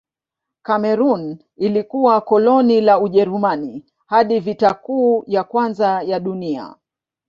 Kamerun 0.61 1.39
ilikuwa 1.57 2.21
koloni 2.21 2.81
la 2.81 2.99
Ujerumani 2.99 3.85
hadi 4.05 4.39
Vita 4.39 4.73
Kuu 4.73 5.23
ya 5.27 5.43
Kwanza 5.43 6.01
ya 6.01 6.19
Dunia. 6.19 6.75